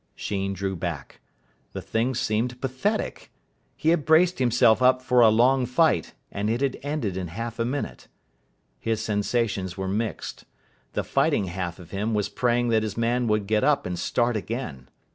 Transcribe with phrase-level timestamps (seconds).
[0.15, 1.19] Sheen drew back.
[1.73, 3.31] The thing seemed pathetic.
[3.77, 7.59] He had braced himself up for a long fight, and it had ended in half
[7.59, 8.07] a minute.
[8.79, 10.45] His sensations were mixed.
[10.93, 14.35] The fighting half of him was praying that his man would get up and start
[14.35, 14.89] again.